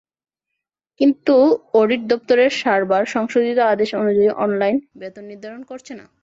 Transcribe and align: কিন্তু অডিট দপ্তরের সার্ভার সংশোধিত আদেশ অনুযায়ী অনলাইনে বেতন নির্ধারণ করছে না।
কিন্তু 0.99 1.35
অডিট 1.73 2.01
দপ্তরের 2.07 2.51
সার্ভার 2.61 3.03
সংশোধিত 3.05 3.59
আদেশ 3.73 3.89
অনুযায়ী 3.93 4.29
অনলাইনে 4.37 4.81
বেতন 4.95 5.23
নির্ধারণ 5.31 5.61
করছে 5.63 5.93
না। 5.93 6.05